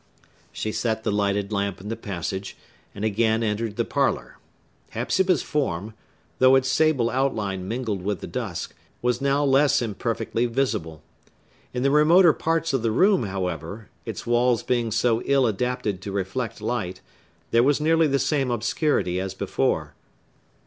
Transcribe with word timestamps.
She 0.51 0.71
set 0.71 1.03
the 1.03 1.11
lighted 1.11 1.51
lamp 1.51 1.79
in 1.79 1.89
the 1.89 1.95
passage, 1.95 2.57
and 2.95 3.05
again 3.05 3.43
entered 3.43 3.75
the 3.75 3.85
parlor. 3.85 4.39
Hepzibah's 4.89 5.43
form, 5.43 5.93
though 6.39 6.55
its 6.55 6.69
sable 6.71 7.11
outline 7.11 7.67
mingled 7.67 8.01
with 8.01 8.19
the 8.19 8.25
dusk, 8.25 8.73
was 9.03 9.21
now 9.21 9.43
less 9.45 9.79
imperfectly 9.79 10.47
visible. 10.47 11.03
In 11.71 11.83
the 11.83 11.91
remoter 11.91 12.33
parts 12.33 12.73
of 12.73 12.81
the 12.81 12.89
room, 12.89 13.27
however, 13.27 13.89
its 14.03 14.25
walls 14.25 14.63
being 14.63 14.89
so 14.89 15.21
ill 15.25 15.45
adapted 15.45 16.01
to 16.01 16.11
reflect 16.11 16.61
light, 16.61 17.01
there 17.51 17.61
was 17.61 17.79
nearly 17.79 18.07
the 18.07 18.17
same 18.17 18.49
obscurity 18.49 19.19
as 19.19 19.35
before. 19.35 19.93